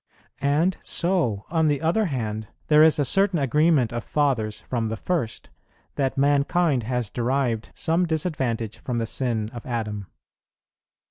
And 0.39 0.77
so, 0.81 1.45
on 1.51 1.67
the 1.67 1.79
other 1.79 2.05
hand, 2.05 2.47
there 2.69 2.81
is 2.81 2.97
a 2.97 3.05
certain 3.05 3.37
agreement 3.37 3.93
of 3.93 4.03
Fathers 4.03 4.61
from 4.61 4.87
the 4.89 4.97
first 4.97 5.51
that 5.93 6.17
mankind 6.17 6.81
has 6.81 7.11
derived 7.11 7.69
some 7.75 8.07
disadvantage 8.07 8.79
from 8.79 8.97
the 8.97 9.05
sin 9.05 9.51
of 9.53 9.63
Adam. 9.67 10.07